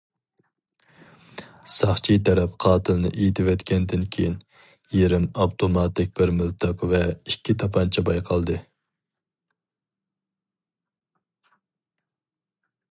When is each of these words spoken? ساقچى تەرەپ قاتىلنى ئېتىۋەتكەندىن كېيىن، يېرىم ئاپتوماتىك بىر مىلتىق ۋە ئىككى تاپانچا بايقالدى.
ساقچى 1.73 2.15
تەرەپ 2.29 2.55
قاتىلنى 2.65 3.11
ئېتىۋەتكەندىن 3.25 4.07
كېيىن، 4.15 4.39
يېرىم 4.99 5.29
ئاپتوماتىك 5.45 6.17
بىر 6.21 6.33
مىلتىق 6.39 6.87
ۋە 6.95 7.03
ئىككى 7.11 7.57
تاپانچا 7.65 8.07
بايقالدى. 8.09 8.59